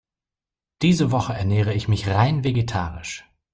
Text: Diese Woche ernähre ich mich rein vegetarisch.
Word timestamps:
Diese 0.81 1.11
Woche 1.11 1.33
ernähre 1.33 1.75
ich 1.75 1.87
mich 1.87 2.07
rein 2.07 2.43
vegetarisch. 2.43 3.23